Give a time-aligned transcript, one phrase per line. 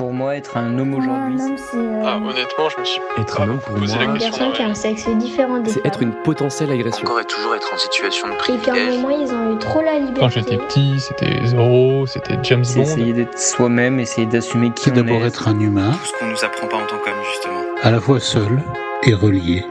[0.00, 3.00] pour moi être un homme aujourd'hui Un homme, c'est euh, Ah, honnêtement, je me suis
[3.18, 4.30] Être un homme, pour posé moi, la une question.
[4.38, 7.02] personne qui a un sexe différent des C'est être une potentielle agression.
[7.06, 8.94] Encore et toujours être en situation de Et qu'à un privilège.
[9.02, 10.20] moment, ils ont eu trop la liberté.
[10.20, 12.82] Quand j'étais petit, c'était Zorro, c'était James C'est Bond.
[12.86, 15.26] essayer d'être soi-même, essayer d'assumer qui C'est on d'abord est.
[15.26, 17.60] être un humain, Tout ce qu'on nous apprend pas en tant qu'homme, justement.
[17.82, 18.62] à la fois seul
[19.02, 19.66] et relié.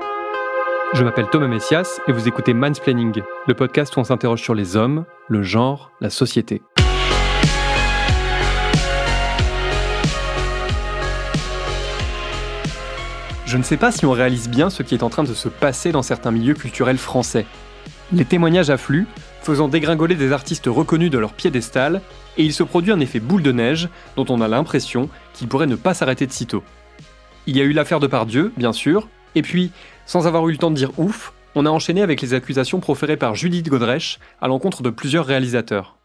[0.94, 4.76] Je m'appelle Thomas Messias et vous écoutez Mansplaining, le podcast où on s'interroge sur les
[4.76, 6.62] hommes, le genre, la société.
[13.50, 15.50] Je ne sais pas si on réalise bien ce qui est en train de se
[15.50, 17.48] passer dans certains milieux culturels français.
[18.12, 19.08] Les témoignages affluent,
[19.42, 22.04] faisant dégringoler des artistes reconnus de leur piédestal,
[22.38, 25.66] et il se produit un effet boule de neige dont on a l'impression qu'il pourrait
[25.66, 26.62] ne pas s'arrêter de sitôt.
[27.48, 29.72] Il y a eu l'affaire de Pardieu, bien sûr, et puis,
[30.06, 33.18] sans avoir eu le temps de dire ouf, on a enchaîné avec les accusations proférées
[33.18, 35.98] par Judith Godrèche à l'encontre de plusieurs réalisateurs.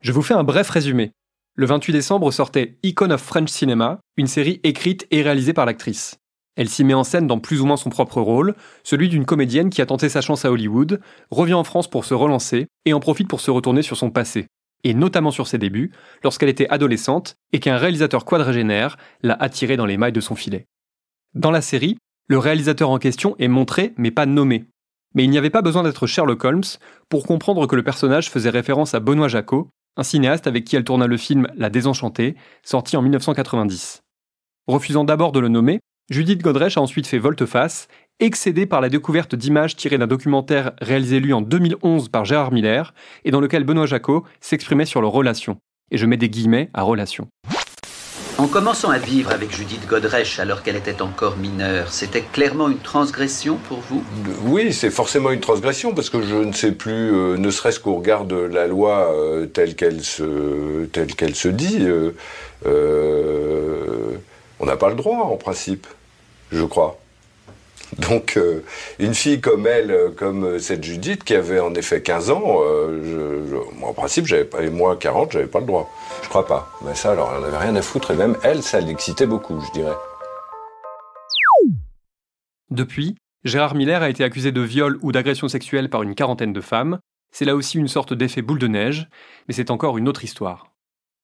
[0.00, 1.12] Je vous fais un bref résumé.
[1.58, 6.20] Le 28 décembre sortait Icon of French Cinema, une série écrite et réalisée par l'actrice.
[6.54, 9.68] Elle s'y met en scène dans plus ou moins son propre rôle, celui d'une comédienne
[9.68, 11.00] qui a tenté sa chance à Hollywood,
[11.32, 14.46] revient en France pour se relancer et en profite pour se retourner sur son passé,
[14.84, 15.90] et notamment sur ses débuts,
[16.22, 20.66] lorsqu'elle était adolescente et qu'un réalisateur quadragénaire l'a attirée dans les mailles de son filet.
[21.34, 24.66] Dans la série, le réalisateur en question est montré mais pas nommé.
[25.16, 26.62] Mais il n'y avait pas besoin d'être Sherlock Holmes
[27.08, 30.84] pour comprendre que le personnage faisait référence à Benoît Jacot, un cinéaste avec qui elle
[30.84, 34.02] tourna le film La Désenchantée, sorti en 1990.
[34.68, 37.88] Refusant d'abord de le nommer, Judith Godrèche a ensuite fait volte-face,
[38.20, 42.94] excédée par la découverte d'images tirées d'un documentaire réalisé lui en 2011 par Gérard Miller
[43.24, 45.58] et dans lequel Benoît Jacot s'exprimait sur leur relation.
[45.90, 47.28] Et je mets des guillemets à relation.
[48.38, 52.78] En commençant à vivre avec Judith Godrèche alors qu'elle était encore mineure, c'était clairement une
[52.78, 54.04] transgression pour vous?
[54.44, 57.96] Oui, c'est forcément une transgression parce que je ne sais plus, euh, ne serait-ce qu'au
[57.96, 62.12] regard la loi euh, telle qu'elle se, telle se dit, euh,
[64.60, 65.88] on n'a pas le droit en principe,
[66.52, 66.96] je crois.
[68.10, 68.62] Donc, euh,
[68.98, 73.60] une fille comme elle, euh, comme cette Judith, qui avait en effet 15 ans, euh,
[73.82, 75.90] en principe, j'avais pas, et moi 40, j'avais pas le droit.
[76.22, 76.70] Je crois pas.
[76.84, 79.72] Mais ça, alors, elle n'avait rien à foutre, et même elle, ça l'excitait beaucoup, je
[79.72, 79.96] dirais.
[82.70, 86.60] Depuis, Gérard Miller a été accusé de viol ou d'agression sexuelle par une quarantaine de
[86.60, 86.98] femmes.
[87.30, 89.08] C'est là aussi une sorte d'effet boule de neige,
[89.46, 90.67] mais c'est encore une autre histoire.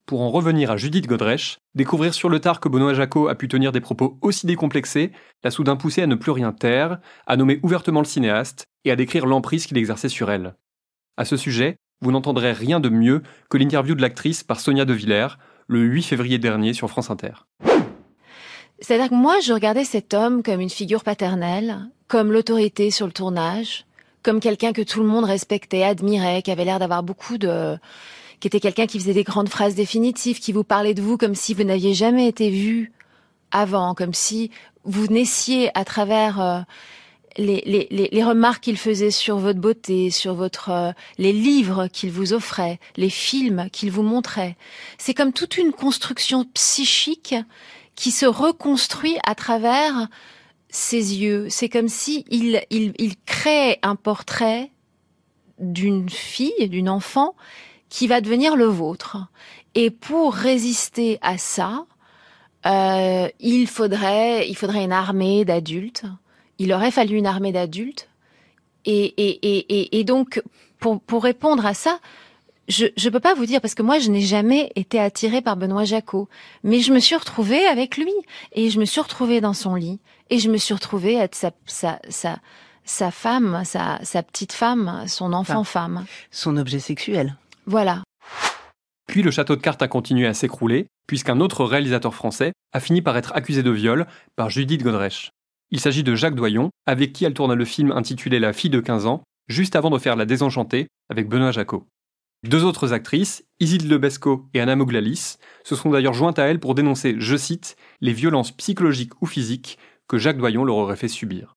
[0.06, 3.48] Pour en revenir à Judith Godrèche, découvrir sur le tard que Benoît Jacot a pu
[3.48, 7.58] tenir des propos aussi décomplexés l'a soudain poussé à ne plus rien taire, à nommer
[7.62, 10.56] ouvertement le cinéaste et à décrire l'emprise qu'il exerçait sur elle.
[11.16, 14.92] À ce sujet, vous n'entendrez rien de mieux que l'interview de l'actrice par Sonia De
[14.92, 15.38] Villers
[15.68, 17.32] le 8 février dernier sur France Inter.
[18.80, 21.78] C'est-à-dire que moi, je regardais cet homme comme une figure paternelle,
[22.08, 23.86] comme l'autorité sur le tournage,
[24.22, 27.78] comme quelqu'un que tout le monde respectait, admirait, qui avait l'air d'avoir beaucoup de...
[28.40, 31.34] qui était quelqu'un qui faisait des grandes phrases définitives, qui vous parlait de vous comme
[31.34, 32.92] si vous n'aviez jamais été vu
[33.50, 34.50] avant, comme si
[34.84, 36.60] vous naissiez à travers euh,
[37.36, 42.10] les, les, les, remarques qu'il faisait sur votre beauté, sur votre euh, les livres qu'il
[42.10, 44.56] vous offrait, les films qu'il vous montrait.
[44.98, 47.34] C'est comme toute une construction psychique
[47.94, 50.08] qui se reconstruit à travers
[50.68, 51.46] ses yeux.
[51.48, 54.70] C'est comme si il, il, il crée un portrait
[55.58, 57.34] d'une fille, d'une enfant,
[57.94, 59.18] qui va devenir le vôtre.
[59.76, 61.86] Et pour résister à ça,
[62.66, 66.02] euh, il faudrait, il faudrait une armée d'adultes.
[66.58, 68.08] Il aurait fallu une armée d'adultes.
[68.84, 70.42] Et, et, et, et, et donc,
[70.80, 72.00] pour, pour répondre à ça,
[72.66, 75.56] je ne peux pas vous dire parce que moi je n'ai jamais été attirée par
[75.56, 76.28] Benoît Jacot,
[76.64, 78.12] mais je me suis retrouvée avec lui
[78.54, 80.00] et je me suis retrouvée dans son lit
[80.30, 82.38] et je me suis retrouvée être sa sa sa,
[82.84, 86.06] sa femme, sa sa petite femme, son enfant femme.
[86.32, 87.36] Son objet sexuel.
[87.66, 88.02] Voilà.
[89.06, 93.02] Puis le château de cartes a continué à s'écrouler, puisqu'un autre réalisateur français a fini
[93.02, 95.30] par être accusé de viol par Judith Godrèche.
[95.70, 98.80] Il s'agit de Jacques Doyon, avec qui elle tourna le film intitulé La fille de
[98.80, 101.86] 15 ans, juste avant de faire La Désenchantée avec Benoît Jacot.
[102.44, 106.74] Deux autres actrices, Isilde Lebesco et Anna Mouglalis, se sont d'ailleurs jointes à elle pour
[106.74, 109.78] dénoncer, je cite, les violences psychologiques ou physiques
[110.08, 111.54] que Jacques Doyon leur aurait fait subir.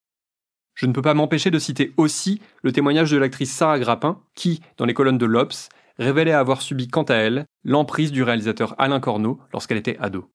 [0.76, 4.62] Je ne peux pas m'empêcher de citer aussi le témoignage de l'actrice Sarah Grappin, qui,
[4.78, 9.00] dans les colonnes de l'Obs, révélait avoir subi quant à elle l'emprise du réalisateur Alain
[9.00, 10.32] Corneau lorsqu'elle était ado.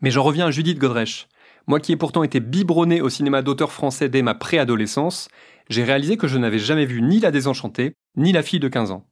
[0.00, 1.28] Mais j'en reviens à Judith Godrèche.
[1.66, 5.28] Moi qui ai pourtant été biberonné au cinéma d'auteur français dès ma préadolescence,
[5.68, 8.92] j'ai réalisé que je n'avais jamais vu ni La Désenchantée, ni La fille de 15
[8.92, 9.06] ans.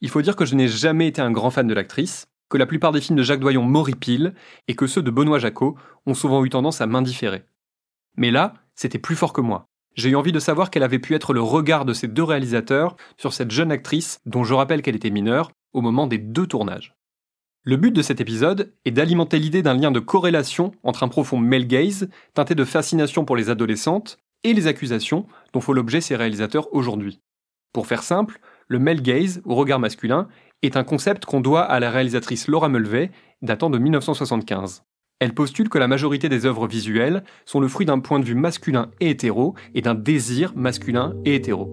[0.00, 2.66] Il faut dire que je n'ai jamais été un grand fan de l'actrice, que la
[2.66, 4.34] plupart des films de Jacques Doyon m'horripilent,
[4.68, 7.44] et que ceux de Benoît Jacot ont souvent eu tendance à m'indifférer.
[8.16, 9.68] Mais là, c'était plus fort que moi.
[9.96, 12.96] J'ai eu envie de savoir quel avait pu être le regard de ces deux réalisateurs
[13.16, 16.94] sur cette jeune actrice dont je rappelle qu'elle était mineure au moment des deux tournages.
[17.62, 21.38] Le but de cet épisode est d'alimenter l'idée d'un lien de corrélation entre un profond
[21.38, 26.14] male gaze, teinté de fascination pour les adolescentes, et les accusations dont font l'objet ces
[26.14, 27.20] réalisateurs aujourd'hui.
[27.72, 28.38] Pour faire simple,
[28.68, 30.28] le male gaze, ou regard masculin,
[30.62, 33.10] est un concept qu'on doit à la réalisatrice Laura Mulvey,
[33.42, 34.84] datant de 1975.
[35.18, 38.34] Elle postule que la majorité des œuvres visuelles sont le fruit d'un point de vue
[38.34, 41.72] masculin et hétéro et d'un désir masculin et hétéro.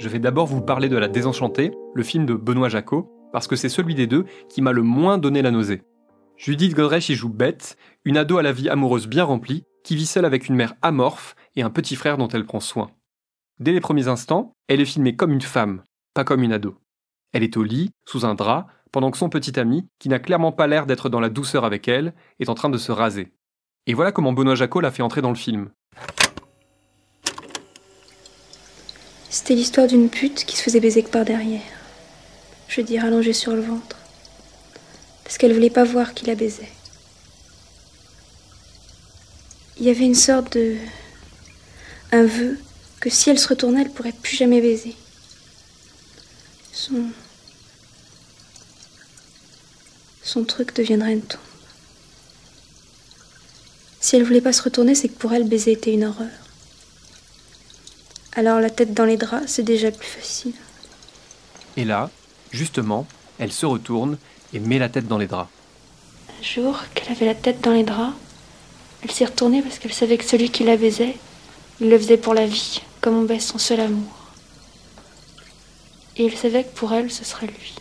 [0.00, 3.54] Je vais d'abord vous parler de La Désenchantée, le film de Benoît Jacot, parce que
[3.54, 5.82] c'est celui des deux qui m'a le moins donné la nausée.
[6.36, 10.06] Judith Godrèche y joue Bette, une ado à la vie amoureuse bien remplie, qui vit
[10.06, 12.90] seule avec une mère amorphe et un petit frère dont elle prend soin.
[13.58, 15.82] Dès les premiers instants, elle est filmée comme une femme,
[16.12, 16.76] pas comme une ado.
[17.32, 20.52] Elle est au lit, sous un drap, pendant que son petit ami, qui n'a clairement
[20.52, 23.32] pas l'air d'être dans la douceur avec elle, est en train de se raser.
[23.86, 25.70] Et voilà comment Benoît Jacot l'a fait entrer dans le film.
[29.30, 31.60] C'était l'histoire d'une pute qui se faisait baiser que par derrière.
[32.68, 33.96] Je veux dire allongée sur le ventre.
[35.24, 36.68] Parce qu'elle voulait pas voir qui la baisait.
[39.78, 40.76] Il y avait une sorte de.
[42.12, 42.58] un vœu
[43.06, 44.96] que si elle se retournait, elle pourrait plus jamais baiser.
[46.72, 47.04] Son.
[50.24, 51.40] Son truc deviendrait une tombe.
[54.00, 56.26] Si elle voulait pas se retourner, c'est que pour elle, baiser était une horreur.
[58.32, 60.54] Alors la tête dans les draps, c'est déjà plus facile.
[61.76, 62.10] Et là,
[62.50, 63.06] justement,
[63.38, 64.18] elle se retourne
[64.52, 65.48] et met la tête dans les draps.
[66.40, 68.16] Un jour qu'elle avait la tête dans les draps,
[69.04, 71.14] elle s'est retournée parce qu'elle savait que celui qui la baisait,
[71.80, 74.32] il le faisait pour la vie, comme on baisse son seul amour.
[76.16, 77.76] Et elle savait que pour elle, ce serait lui.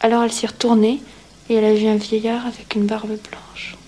[0.00, 1.00] Alors elle s'est retournée
[1.48, 3.78] et elle a vu un vieillard avec une barbe blanche.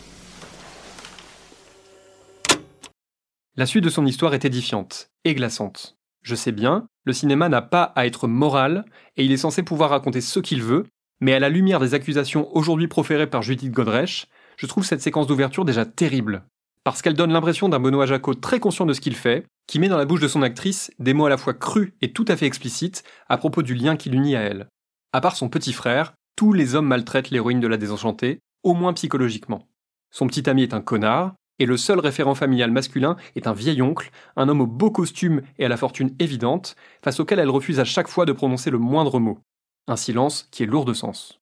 [3.55, 5.99] La suite de son histoire est édifiante et glaçante.
[6.23, 8.87] Je sais bien, le cinéma n'a pas à être moral
[9.19, 10.87] et il est censé pouvoir raconter ce qu'il veut,
[11.21, 15.27] mais à la lumière des accusations aujourd'hui proférées par Judith Godrèche, je trouve cette séquence
[15.27, 16.44] d'ouverture déjà terrible.
[16.88, 19.90] Parce qu'elle donne l'impression d'un Benoît Jacot très conscient de ce qu'il fait, qui met
[19.90, 22.35] dans la bouche de son actrice des mots à la fois crus et tout à
[22.35, 24.69] fait explicites à propos du lien qui l'unit à elle.
[25.12, 28.94] À part son petit frère, tous les hommes maltraitent l'héroïne de la désenchantée, au moins
[28.94, 29.69] psychologiquement.
[30.11, 33.82] Son petit ami est un connard, et le seul référent familial masculin est un vieil
[33.82, 36.75] oncle, un homme au beau costume et à la fortune évidente,
[37.05, 39.41] face auquel elle refuse à chaque fois de prononcer le moindre mot.
[39.88, 41.38] Un silence qui est lourd de sens.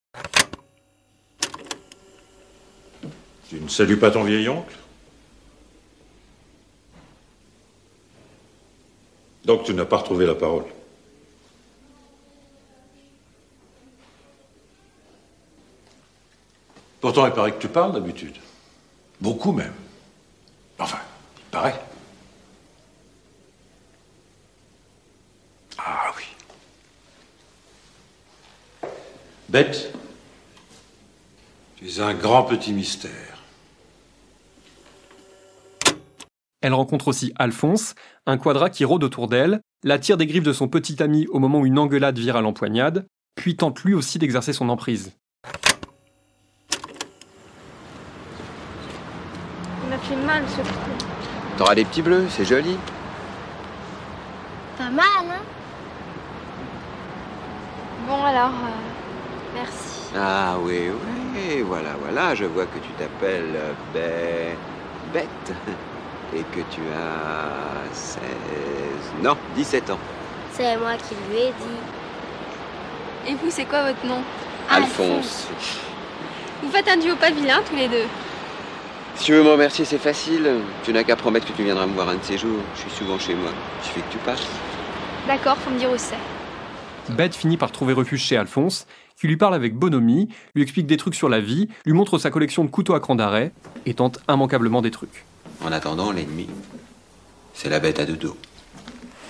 [3.49, 4.77] Tu ne salues pas ton vieil oncle?
[9.47, 10.65] Donc tu n'as pas retrouvé la parole.
[17.01, 18.35] Pourtant, il paraît que tu parles d'habitude.
[19.21, 19.73] Beaucoup même.
[20.81, 20.99] Enfin,
[21.39, 21.81] il paraît.
[25.79, 26.25] Ah oui.
[29.49, 29.93] Bête,
[31.77, 33.36] tu es un grand petit mystère.
[36.67, 37.95] Elle rencontre aussi Alphonse,
[38.27, 41.39] un quadra qui rôde autour d'elle, la tire des griffes de son petit ami au
[41.39, 45.13] moment où une engueulade vire à l'empoignade, puis tente lui aussi d'exercer son emprise.
[49.85, 51.57] Il m'a fait mal ce coup.
[51.57, 52.77] T'auras des petits bleus, c'est joli.
[54.77, 55.43] Pas mal, hein?
[58.09, 60.11] Bon alors, euh, merci.
[60.19, 60.91] Ah oui,
[61.33, 63.55] oui, voilà, voilà, je vois que tu t'appelles
[63.95, 64.53] euh,
[65.13, 65.55] Bête
[66.35, 68.29] et que tu as 16...
[69.23, 69.99] Non, 17 ans.
[70.53, 73.31] C'est moi qui lui ai dit.
[73.31, 74.21] Et vous, c'est quoi votre nom?
[74.71, 75.49] Alphonse.
[76.63, 78.07] Vous faites un duo pas vilain tous les deux?
[79.17, 80.49] Si tu veux me remercier, c'est facile.
[80.85, 82.61] Tu n'as qu'à promettre que tu viendras me voir un de ces jours.
[82.75, 83.51] Je suis souvent chez moi.
[83.81, 84.47] Il suffit que tu passes.
[85.27, 86.19] D'accord, faut me dire où c'est.
[87.09, 88.87] Bette finit par trouver refuge chez Alphonse,
[89.19, 92.31] qui lui parle avec bonhomie, lui explique des trucs sur la vie, lui montre sa
[92.31, 93.53] collection de couteaux à cran d'arrêt,
[93.87, 95.25] et tente immanquablement des trucs.
[95.63, 96.49] En attendant, l'ennemi,
[97.55, 98.37] c'est la bête à deux dos.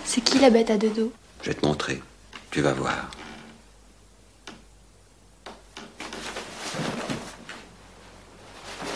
[0.04, 2.02] C'est qui la bête à deux dos Je vais te montrer.
[2.50, 3.10] Tu vas voir.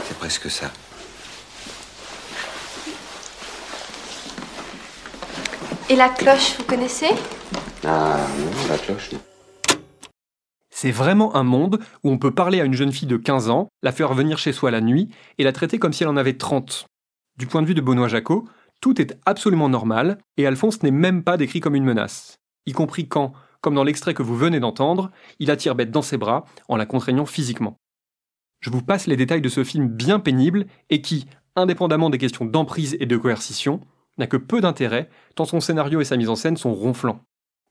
[0.04, 0.70] C'est presque ça.
[5.88, 7.10] Et la cloche, vous connaissez?
[7.84, 9.20] Ah, non, la cloche, non.
[10.70, 13.68] C'est vraiment un monde où on peut parler à une jeune fille de 15 ans,
[13.82, 16.38] la faire venir chez soi la nuit et la traiter comme si elle en avait
[16.38, 16.86] 30.
[17.40, 18.46] Du point de vue de Benoît Jacot,
[18.82, 22.38] tout est absolument normal et Alphonse n'est même pas décrit comme une menace.
[22.66, 23.32] Y compris quand,
[23.62, 26.84] comme dans l'extrait que vous venez d'entendre, il attire Bette dans ses bras en la
[26.84, 27.78] contraignant physiquement.
[28.60, 32.44] Je vous passe les détails de ce film bien pénible et qui, indépendamment des questions
[32.44, 33.80] d'emprise et de coercition,
[34.18, 37.24] n'a que peu d'intérêt, tant son scénario et sa mise en scène sont ronflants.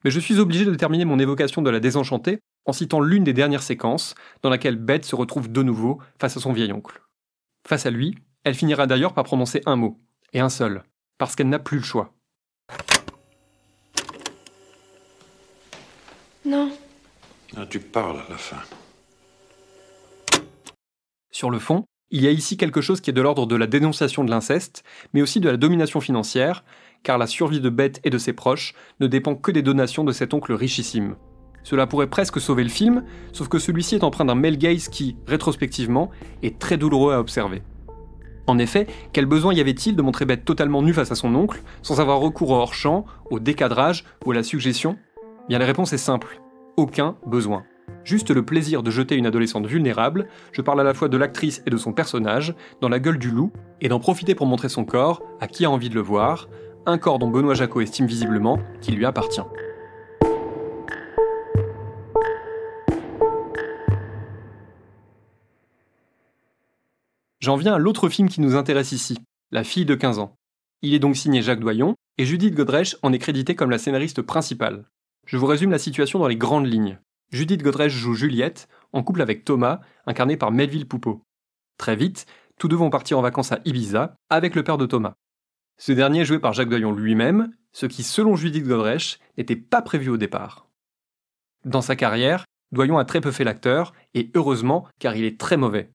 [0.04, 3.34] Mais je suis obligé de terminer mon évocation de la désenchantée en citant l'une des
[3.34, 7.04] dernières séquences, dans laquelle Bette se retrouve de nouveau face à son vieil oncle.
[7.68, 9.98] Face à lui, elle finira d'ailleurs par prononcer un mot,
[10.34, 10.84] et un seul,
[11.18, 12.14] parce qu'elle n'a plus le choix.
[16.46, 16.72] Non.
[17.58, 18.58] Ah, tu parles à la fin.
[21.32, 23.68] Sur le fond, il y a ici quelque chose qui est de l'ordre de la
[23.68, 26.64] dénonciation de l'inceste, mais aussi de la domination financière,
[27.04, 30.12] car la survie de Bette et de ses proches ne dépend que des donations de
[30.12, 31.16] cet oncle richissime.
[31.64, 35.18] Cela pourrait presque sauver le film, sauf que celui-ci est empreint d'un male gaze qui,
[35.28, 36.10] rétrospectivement,
[36.42, 37.62] est très douloureux à observer.
[38.50, 41.62] En effet, quel besoin y avait-il de montrer Bette totalement nue face à son oncle,
[41.84, 44.98] sans avoir recours au hors-champ, au décadrage ou à la suggestion?
[45.50, 46.42] Bien la réponse est simple.
[46.76, 47.64] Aucun besoin.
[48.04, 51.62] Juste le plaisir de jeter une adolescente vulnérable, je parle à la fois de l'actrice
[51.68, 53.52] et de son personnage, dans la gueule du loup,
[53.82, 56.50] et d'en profiter pour montrer son corps à qui a envie de le voir,
[56.88, 59.44] un corps dont Benoît Jacot estime visiblement qu'il lui appartient.
[67.40, 69.18] J'en viens à l'autre film qui nous intéresse ici,
[69.52, 70.36] La fille de 15 ans.
[70.82, 74.22] Il est donc signé Jacques Doyon, et Judith Godrèche en est créditée comme la scénariste
[74.22, 74.86] principale.
[75.26, 77.00] Je vous résume la situation dans les grandes lignes.
[77.32, 81.24] Judith Godrèche joue Juliette, en couple avec Thomas, incarné par Melville Poupeau.
[81.78, 82.26] Très vite,
[82.60, 85.14] tous deux vont partir en vacances à Ibiza, avec le père de Thomas.
[85.78, 89.82] Ce dernier est joué par Jacques Doyon lui-même, ce qui, selon Judith Godrèche, n'était pas
[89.82, 90.68] prévu au départ.
[91.64, 92.44] Dans sa carrière,
[92.74, 95.90] Doyon a très peu fait l'acteur, et heureusement, car il est très mauvais.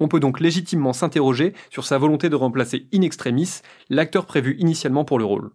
[0.00, 5.04] On peut donc légitimement s'interroger sur sa volonté de remplacer in extremis l'acteur prévu initialement
[5.04, 5.50] pour le rôle.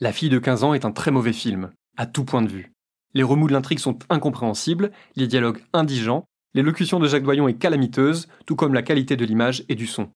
[0.00, 2.72] La fille de 15 ans est un très mauvais film, à tout point de vue.
[3.14, 6.24] Les remous de l'intrigue sont incompréhensibles, les dialogues indigents,
[6.54, 10.10] l'élocution de Jacques Doyon est calamiteuse, tout comme la qualité de l'image et du son.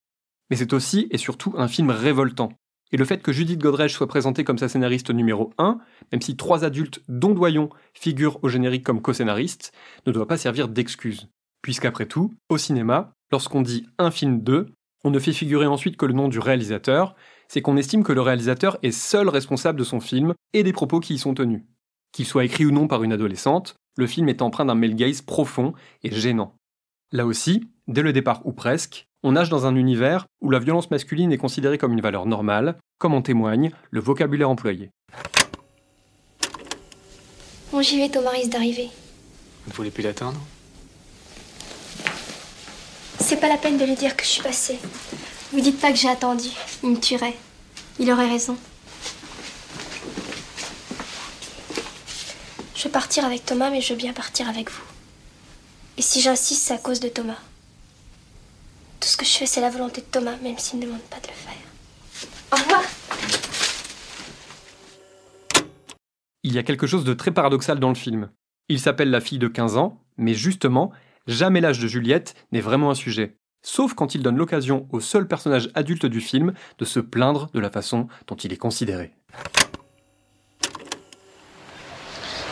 [0.51, 2.53] Mais c'est aussi et surtout un film révoltant.
[2.93, 5.79] Et le fait que Judith Godrèche soit présentée comme sa scénariste numéro 1,
[6.13, 9.73] même si trois adultes, dont Doyon, figurent au générique comme co-scénaristes,
[10.07, 11.29] ne doit pas servir d'excuse.
[11.67, 16.07] Puisqu'après tout, au cinéma, lorsqu'on dit un film 2, on ne fait figurer ensuite que
[16.07, 17.17] le nom du réalisateur,
[17.49, 21.01] c'est qu'on estime que le réalisateur est seul responsable de son film et des propos
[21.01, 21.63] qui y sont tenus.
[22.13, 25.23] Qu'il soit écrit ou non par une adolescente, le film est empreint d'un male gaze
[25.23, 25.73] profond
[26.05, 26.55] et gênant.
[27.11, 30.93] Là aussi, dès le départ ou presque, on nage dans un univers où la violence
[30.93, 34.91] masculine est considérée comme une valeur normale, comme en témoigne le vocabulaire employé.
[37.73, 38.89] Bon, j'y vais, Thomas risque d'arriver.
[39.65, 40.41] Vous ne voulez plus l'attendre
[43.21, 44.79] C'est pas la peine de lui dire que je suis passée.
[45.53, 46.49] Vous dites pas que j'ai attendu.
[46.83, 47.37] Il me tuerait.
[47.99, 48.57] Il aurait raison.
[52.75, 54.83] Je veux partir avec Thomas, mais je veux bien partir avec vous.
[55.97, 57.39] Et si j'insiste, c'est à cause de Thomas.
[59.01, 61.17] Tout ce que je fais, c'est la volonté de Thomas, même s'il ne demande pas
[61.17, 61.57] de le faire.
[62.53, 62.83] Au revoir
[66.43, 68.31] Il y a quelque chose de très paradoxal dans le film.
[68.69, 70.93] Il s'appelle La fille de 15 ans, mais justement,
[71.26, 73.37] jamais l'âge de Juliette n'est vraiment un sujet.
[73.62, 77.61] Sauf quand il donne l'occasion au seul personnage adulte du film de se plaindre de
[77.61, 79.12] la façon dont il est considéré.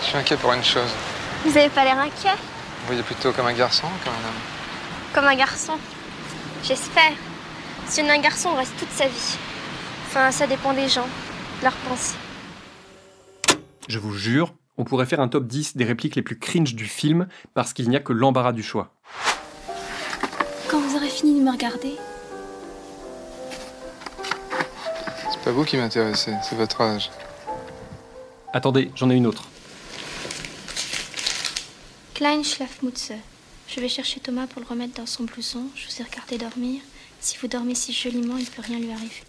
[0.00, 0.90] Je suis inquiet pour une chose.
[1.44, 2.34] Vous avez pas l'air inquiet?
[2.80, 4.42] Vous voyez plutôt comme un garçon ou comme un homme?
[5.14, 5.74] Comme un garçon.
[6.64, 7.12] J'espère.
[7.86, 9.36] Si on est un garçon, on reste toute sa vie.
[10.06, 11.06] Enfin, ça dépend des gens,
[11.60, 12.16] de leurs pensées.
[13.88, 16.86] Je vous jure, on pourrait faire un top 10 des répliques les plus cringe du
[16.86, 18.92] film parce qu'il n'y a que l'embarras du choix.
[20.68, 21.94] Quand vous aurez fini de me regarder,
[25.30, 27.10] C'est pas vous qui m'intéressez, c'est votre âge.
[28.52, 29.44] Attendez, j'en ai une autre.
[32.14, 33.12] Klein Schlafmutze.
[33.68, 35.64] Je vais chercher Thomas pour le remettre dans son blouson.
[35.74, 36.80] Je vous ai regardé dormir.
[37.20, 39.22] Si vous dormez si joliment, il ne peut rien lui arriver.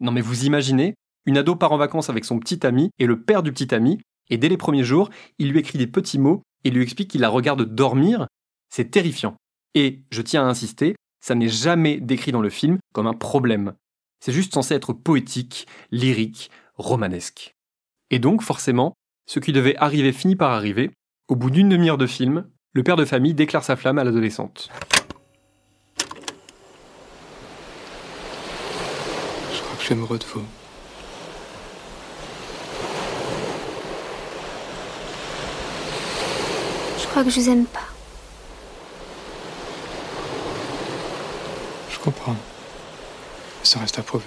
[0.00, 0.94] Non mais vous imaginez,
[1.24, 3.98] une ado part en vacances avec son petit ami et le père du petit ami,
[4.30, 7.20] et dès les premiers jours, il lui écrit des petits mots et lui explique qu'il
[7.20, 8.26] la regarde dormir.
[8.70, 9.36] C'est terrifiant.
[9.74, 13.74] Et, je tiens à insister, ça n'est jamais décrit dans le film comme un problème.
[14.20, 17.52] C'est juste censé être poétique, lyrique, romanesque.
[18.10, 18.94] Et donc, forcément,
[19.26, 20.90] ce qui devait arriver finit par arriver.
[21.28, 24.70] Au bout d'une demi-heure de film, le père de famille déclare sa flamme à l'adolescente.
[29.52, 30.44] Je crois que je suis amoureux de vous.
[37.16, 37.88] Crois que je vous aime pas.
[41.90, 42.36] Je comprends.
[43.62, 44.26] Ça reste à prouver.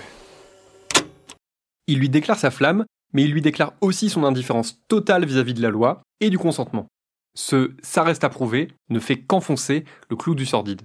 [1.85, 5.61] Il lui déclare sa flamme, mais il lui déclare aussi son indifférence totale vis-à-vis de
[5.61, 6.87] la loi et du consentement.
[7.35, 10.81] Ce ça reste à prouver ne fait qu'enfoncer le clou du sordide.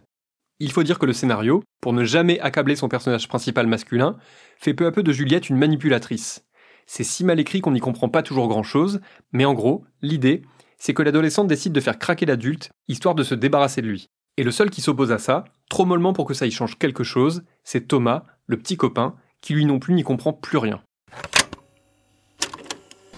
[0.60, 4.18] Il faut dire que le scénario, pour ne jamais accabler son personnage principal masculin,
[4.58, 6.44] fait peu à peu de Juliette une manipulatrice.
[6.84, 9.00] C'est si mal écrit qu'on n'y comprend pas toujours grand-chose,
[9.32, 10.42] mais en gros, l'idée,
[10.84, 14.10] c'est que l'adolescente décide de faire craquer l'adulte, histoire de se débarrasser de lui.
[14.36, 17.04] Et le seul qui s'oppose à ça, trop mollement pour que ça y change quelque
[17.04, 20.82] chose, c'est Thomas, le petit copain, qui lui non plus n'y comprend plus rien.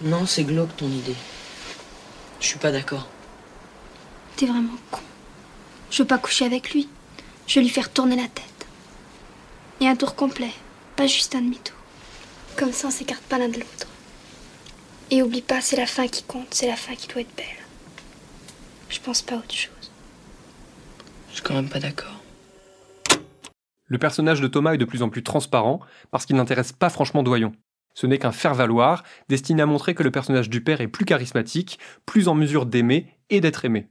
[0.01, 1.17] Non, c'est glauque ton idée.
[2.39, 3.09] Je suis pas d'accord.
[4.37, 5.01] T'es vraiment con.
[5.91, 6.87] Je veux pas coucher avec lui.
[7.47, 8.65] Je veux lui faire tourner la tête.
[9.81, 10.53] Et un tour complet,
[10.95, 11.75] pas juste un demi-tour.
[12.55, 13.87] Comme ça, on s'écarte pas l'un de l'autre.
[15.09, 17.45] Et oublie pas, c'est la fin qui compte, c'est la fin qui doit être belle.
[18.89, 19.91] Je pense pas à autre chose.
[21.29, 22.21] Je suis quand même pas d'accord.
[23.85, 25.79] Le personnage de Thomas est de plus en plus transparent
[26.11, 27.53] parce qu'il n'intéresse pas franchement Doyon.
[27.93, 31.79] Ce n'est qu'un faire-valoir destiné à montrer que le personnage du père est plus charismatique,
[32.05, 33.87] plus en mesure d'aimer et d'être aimé.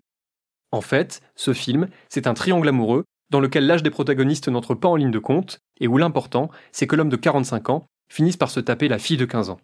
[0.70, 4.88] En fait, ce film, c'est un triangle amoureux dans lequel l'âge des protagonistes n'entre pas
[4.88, 8.50] en ligne de compte et où l'important, c'est que l'homme de 45 ans finisse par
[8.50, 9.60] se taper la fille de 15 ans.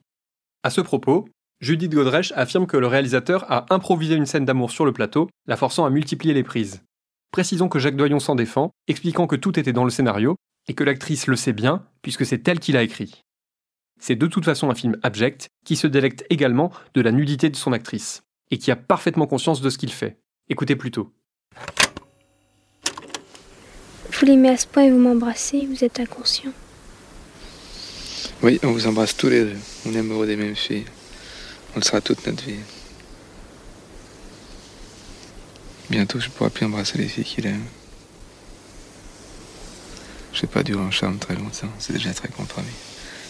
[0.65, 1.29] À ce propos,
[1.63, 5.57] Judith Godrèche affirme que le réalisateur a improvisé une scène d'amour sur le plateau, la
[5.57, 6.83] forçant à multiplier les prises.
[7.31, 10.35] Précisons que Jacques Doyon s'en défend, expliquant que tout était dans le scénario
[10.67, 13.23] et que l'actrice le sait bien puisque c'est elle qui l'a écrit.
[14.01, 17.55] C'est de toute façon un film abject qui se délecte également de la nudité de
[17.55, 20.19] son actrice et qui a parfaitement conscience de ce qu'il fait.
[20.49, 21.13] Écoutez plutôt.
[24.11, 26.51] Vous l'aimez à ce point et vous m'embrassez, vous êtes inconscient.
[28.43, 29.59] Oui, on vous embrasse tous les deux.
[29.87, 30.87] On est amoureux des mêmes filles.
[31.75, 32.61] On le sera toute notre vie.
[35.91, 37.67] Bientôt, je pourrai plus embrasser les filles qu'il aime.
[40.33, 41.69] Je vais pas durer en charme très longtemps.
[41.79, 42.69] C'est déjà très compromis.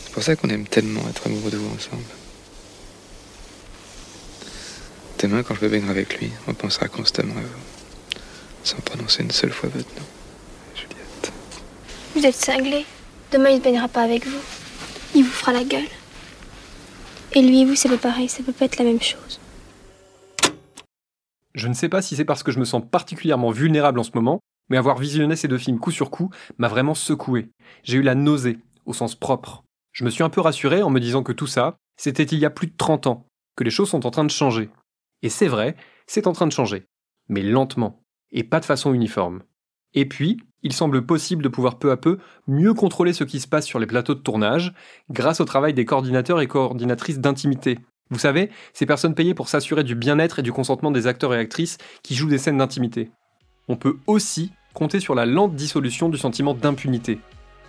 [0.04, 2.04] C'est pour ça qu'on aime tellement être amoureux de vous ensemble.
[5.18, 8.18] Demain, quand je vais baigner avec lui, on pensera constamment à vous.
[8.64, 10.06] Sans prononcer une seule fois votre nom.
[12.14, 12.84] Vous êtes cinglé.
[13.30, 14.40] Demain, il ne baignera pas avec vous.
[15.14, 15.88] Il vous fera la gueule.
[17.34, 18.28] Et lui et vous, c'est pas pareil.
[18.28, 19.40] Ça peut pas être la même chose.
[21.54, 24.12] Je ne sais pas si c'est parce que je me sens particulièrement vulnérable en ce
[24.14, 27.50] moment, mais avoir visionné ces deux films coup sur coup m'a vraiment secoué.
[27.82, 29.62] J'ai eu la nausée, au sens propre.
[29.92, 32.46] Je me suis un peu rassuré en me disant que tout ça, c'était il y
[32.46, 34.70] a plus de 30 ans, que les choses sont en train de changer.
[35.20, 36.86] Et c'est vrai, c'est en train de changer.
[37.28, 39.42] Mais lentement, et pas de façon uniforme.
[39.94, 43.48] Et puis, il semble possible de pouvoir peu à peu mieux contrôler ce qui se
[43.48, 44.72] passe sur les plateaux de tournage
[45.10, 47.78] grâce au travail des coordinateurs et coordinatrices d'intimité.
[48.10, 51.38] Vous savez, ces personnes payées pour s'assurer du bien-être et du consentement des acteurs et
[51.38, 53.10] actrices qui jouent des scènes d'intimité.
[53.68, 57.18] On peut aussi compter sur la lente dissolution du sentiment d'impunité.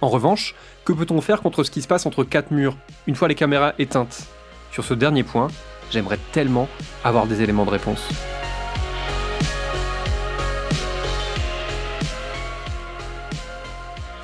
[0.02, 0.54] En revanche,
[0.84, 2.78] que peut-on faire contre ce qui se passe entre quatre murs,
[3.08, 4.28] une fois les caméras éteintes?
[4.72, 5.48] Sur ce dernier point,
[5.92, 6.68] j'aimerais tellement
[7.06, 8.10] avoir des éléments de réponse.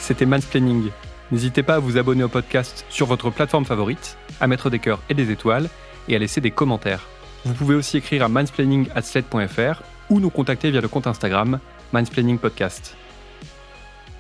[0.10, 0.90] C'était Mansplaining.
[1.32, 5.04] N'hésitez pas à vous abonner au podcast sur votre plateforme favorite, à mettre des cœurs
[5.08, 5.70] et des étoiles,
[6.08, 7.06] et à laisser des commentaires.
[7.46, 11.60] Vous pouvez aussi écrire à mansplaining.sled.fr ou nous contacter via le compte Instagram
[11.94, 12.98] Mansplaining Podcast.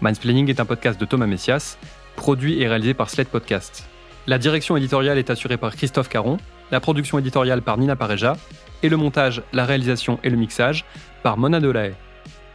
[0.02, 1.80] Mansplaining est un podcast de Thomas Messias,
[2.16, 3.90] produit et réalisé par Sled Podcast.
[4.28, 6.38] La direction éditoriale est assurée par Christophe Caron,
[6.70, 8.38] la production éditoriale par Nina Pareja,
[8.84, 10.86] et le montage, la réalisation et le mixage
[11.24, 11.96] par Mona Delahaye.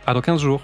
[0.07, 0.63] À dans 15 jours.